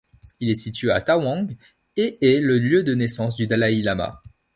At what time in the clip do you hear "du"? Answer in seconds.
3.35-3.45